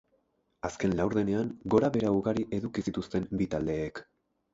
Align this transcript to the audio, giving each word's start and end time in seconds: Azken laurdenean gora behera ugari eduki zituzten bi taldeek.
Azken 0.69 0.93
laurdenean 0.99 1.51
gora 1.73 1.89
behera 1.97 2.13
ugari 2.21 2.45
eduki 2.59 2.85
zituzten 2.87 3.29
bi 3.43 3.49
taldeek. 3.53 4.03